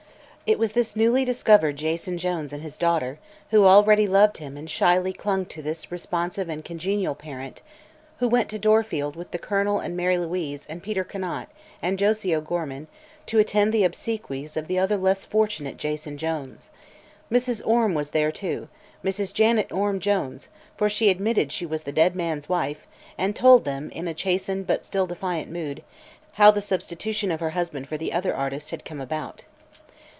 [0.47, 3.19] It was this newly discovered Jason Jones and his daughter
[3.51, 7.61] who already loved him and shyly clung to this responsive and congenial parent
[8.17, 11.47] who went to Dorfield with the Colonel and Mary Louise and Peter Conant
[11.81, 12.87] and Josie O'Gorman
[13.27, 16.69] to attend the obsequies of the other less fortunate Jason Jones.
[17.31, 17.65] Mrs.
[17.65, 18.67] Orme was there, too;
[19.05, 19.33] Mrs.
[19.33, 22.85] Janet Orme Jones; for she admitted she was the dead man's wife
[23.17, 25.81] and told them, in a chastened but still defiant mood,
[26.33, 29.45] how the substitution of her husband for the other artist had come about.